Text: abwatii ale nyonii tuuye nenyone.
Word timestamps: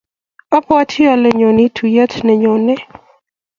abwatii 0.57 1.09
ale 1.13 1.29
nyonii 1.39 1.73
tuuye 1.75 2.03
nenyone. 2.25 2.73